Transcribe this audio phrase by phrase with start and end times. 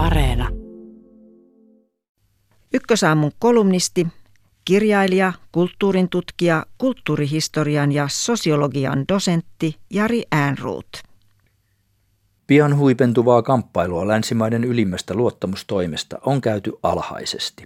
[0.00, 0.48] Areena.
[2.74, 4.06] Ykkösaamun kolumnisti,
[4.64, 11.02] kirjailija, kulttuurin tutkija, kulttuurihistorian ja sosiologian dosentti Jari Äänruut.
[12.46, 17.64] Pian huipentuvaa kamppailua länsimaiden ylimmästä luottamustoimesta on käyty alhaisesti.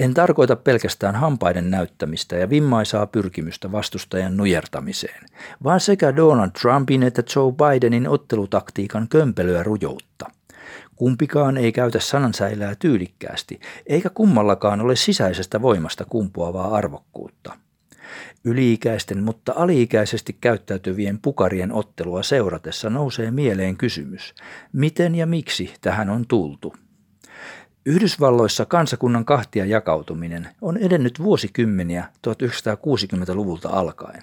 [0.00, 5.24] En tarkoita pelkästään hampaiden näyttämistä ja vimmaisaa pyrkimystä vastustajan nujertamiseen,
[5.64, 10.41] vaan sekä Donald Trumpin että Joe Bidenin ottelutaktiikan kömpelyä rujoutta.
[10.96, 17.56] Kumpikaan ei käytä sanansäilää tyylikkäästi, eikä kummallakaan ole sisäisestä voimasta kumpuavaa arvokkuutta.
[18.44, 24.34] Yliikäisten, mutta aliikäisesti käyttäytyvien pukarien ottelua seuratessa nousee mieleen kysymys,
[24.72, 26.74] miten ja miksi tähän on tultu.
[27.86, 34.22] Yhdysvalloissa kansakunnan kahtia jakautuminen on edennyt vuosikymmeniä 1960-luvulta alkaen.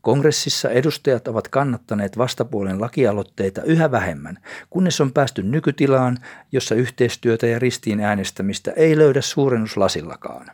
[0.00, 4.38] Kongressissa edustajat ovat kannattaneet vastapuolen lakialoitteita yhä vähemmän,
[4.70, 6.18] kunnes on päästy nykytilaan,
[6.52, 10.46] jossa yhteistyötä ja ristiin äänestämistä ei löydä suurennuslasillakaan.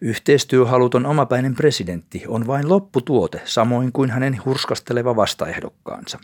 [0.00, 6.18] Yhteistyöhaluton omapäinen presidentti on vain lopputuote, samoin kuin hänen hurskasteleva vastaehdokkaansa.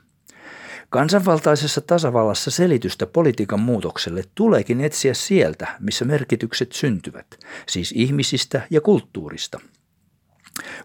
[0.89, 7.27] Kansanvaltaisessa tasavallassa selitystä politiikan muutokselle tuleekin etsiä sieltä, missä merkitykset syntyvät,
[7.69, 9.61] siis ihmisistä ja kulttuurista.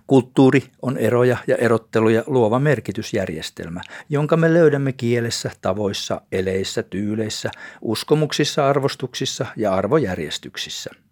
[0.07, 8.69] Kulttuuri on eroja ja erotteluja luova merkitysjärjestelmä, jonka me löydämme kielessä, tavoissa, eleissä, tyyleissä, uskomuksissa,
[8.69, 10.89] arvostuksissa ja arvojärjestyksissä–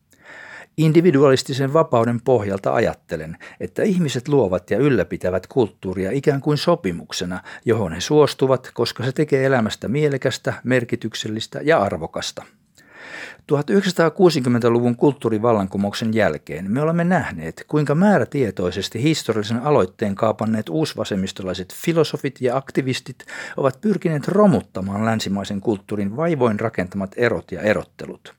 [0.77, 8.01] Individualistisen vapauden pohjalta ajattelen, että ihmiset luovat ja ylläpitävät kulttuuria ikään kuin sopimuksena, johon he
[8.01, 12.43] suostuvat, koska se tekee elämästä mielekästä, merkityksellistä ja arvokasta.
[13.51, 23.25] 1960-luvun kulttuurivallankumouksen jälkeen me olemme nähneet, kuinka määrätietoisesti historiallisen aloitteen kaapanneet uusvasemmistolaiset filosofit ja aktivistit
[23.57, 28.33] ovat pyrkineet romuttamaan länsimaisen kulttuurin vaivoin rakentamat erot ja erottelut.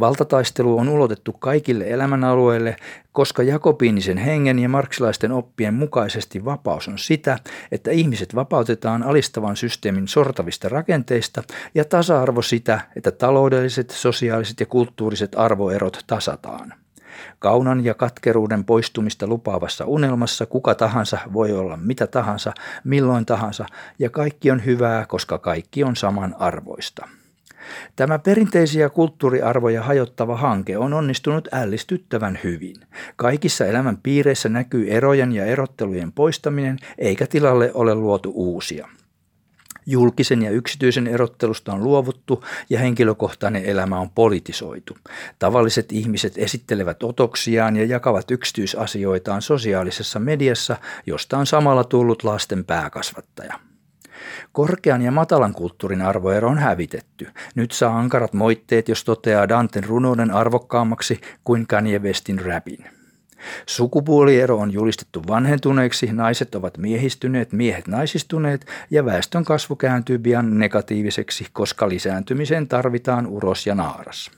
[0.00, 2.76] Valtataistelu on ulotettu kaikille elämänalueille,
[3.18, 7.38] koska jakobiinisen hengen ja marksilaisten oppien mukaisesti vapaus on sitä,
[7.72, 11.42] että ihmiset vapautetaan alistavan systeemin sortavista rakenteista
[11.74, 16.74] ja tasa-arvo sitä, että taloudelliset, sosiaaliset ja kulttuuriset arvoerot tasataan.
[17.38, 22.52] Kaunan ja katkeruuden poistumista lupaavassa unelmassa kuka tahansa voi olla mitä tahansa,
[22.84, 23.66] milloin tahansa,
[23.98, 27.08] ja kaikki on hyvää, koska kaikki on samanarvoista.
[27.96, 32.76] Tämä perinteisiä kulttuuriarvoja hajottava hanke on onnistunut ällistyttävän hyvin.
[33.16, 38.88] Kaikissa elämän piireissä näkyy erojen ja erottelujen poistaminen, eikä tilalle ole luotu uusia.
[39.90, 44.98] Julkisen ja yksityisen erottelusta on luovuttu ja henkilökohtainen elämä on politisoitu.
[45.38, 53.67] Tavalliset ihmiset esittelevät otoksiaan ja jakavat yksityisasioitaan sosiaalisessa mediassa, josta on samalla tullut lasten pääkasvattaja.
[54.52, 57.26] Korkean ja matalan kulttuurin arvoero on hävitetty.
[57.54, 62.84] Nyt saa ankarat moitteet, jos toteaa Danten runouden arvokkaammaksi kuin Kanye Westin rapin.
[63.66, 71.46] Sukupuoliero on julistettu vanhentuneeksi, naiset ovat miehistyneet, miehet naisistuneet ja väestön kasvu kääntyy pian negatiiviseksi,
[71.52, 74.37] koska lisääntymiseen tarvitaan uros ja naaras.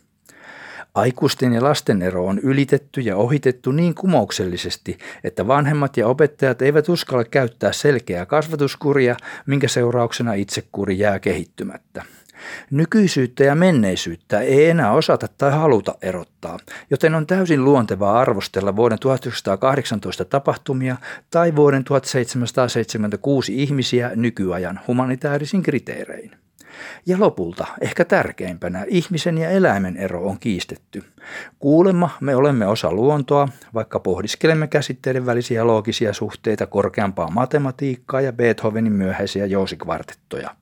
[0.95, 6.89] Aikuisten ja lasten ero on ylitetty ja ohitettu niin kumouksellisesti, että vanhemmat ja opettajat eivät
[6.89, 12.05] uskalla käyttää selkeää kasvatuskuria, minkä seurauksena itsekuri jää kehittymättä.
[12.71, 16.59] Nykyisyyttä ja menneisyyttä ei enää osata tai haluta erottaa,
[16.91, 20.97] joten on täysin luontevaa arvostella vuoden 1918 tapahtumia
[21.31, 26.40] tai vuoden 1776 ihmisiä nykyajan humanitaarisin kriteerein.
[27.06, 31.04] Ja lopulta, ehkä tärkeimpänä, ihmisen ja eläimen ero on kiistetty.
[31.58, 38.92] Kuulemma me olemme osa luontoa, vaikka pohdiskelemme käsitteiden välisiä loogisia suhteita korkeampaa matematiikkaa ja Beethovenin
[38.92, 40.54] myöhäisiä jousikvartettoja.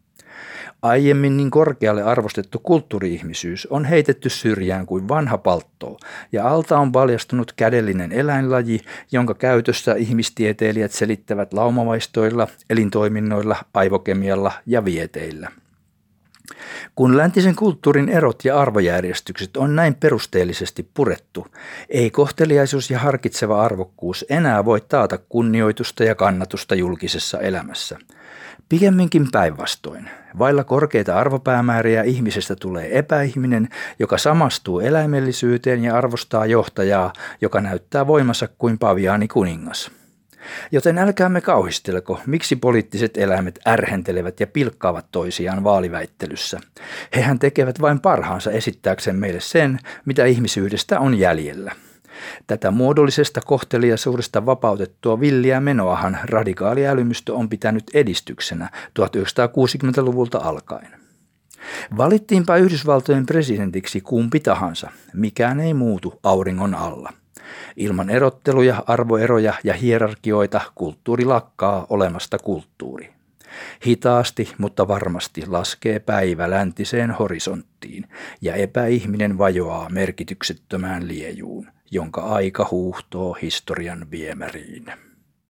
[0.83, 5.99] Aiemmin niin korkealle arvostettu kulttuuriihmisyys on heitetty syrjään kuin vanha palttoo,
[6.33, 8.81] ja alta on paljastunut kädellinen eläinlaji,
[9.13, 15.51] jonka käytössä ihmistieteilijät selittävät laumavaistoilla, elintoiminnoilla, aivokemialla ja vieteillä.
[16.95, 21.47] Kun läntisen kulttuurin erot ja arvojärjestykset on näin perusteellisesti purettu,
[21.89, 27.99] ei kohteliaisuus ja harkitseva arvokkuus enää voi taata kunnioitusta ja kannatusta julkisessa elämässä.
[28.69, 30.11] Pikemminkin päinvastoin.
[30.39, 33.69] Vailla korkeita arvopäämääriä ihmisestä tulee epäihminen,
[33.99, 39.98] joka samastuu eläimellisyyteen ja arvostaa johtajaa, joka näyttää voimassa kuin paviaani kuningas.
[40.73, 46.61] Joten älkäämme kauhisteleko, miksi poliittiset eläimet ärhentelevät ja pilkkaavat toisiaan vaaliväittelyssä.
[47.17, 51.73] Hehän tekevät vain parhaansa esittääkseen meille sen, mitä ihmisyydestä on jäljellä.
[52.47, 58.71] Tätä muodollisesta kohteliaisuudesta vapautettua villiä menoahan radikaali älymystö on pitänyt edistyksenä
[59.01, 60.89] 1960-luvulta alkaen.
[61.97, 67.13] Valittiinpa Yhdysvaltojen presidentiksi kumpi tahansa, mikään ei muutu auringon alla.
[67.79, 73.13] Ilman erotteluja, arvoeroja ja hierarkioita kulttuuri lakkaa olemasta kulttuuri.
[73.87, 78.05] Hitaasti, mutta varmasti laskee päivä läntiseen horisonttiin
[78.41, 84.93] ja epäihminen vajoaa merkityksettömään liejuun, jonka aika huuhtoo historian viemäriin.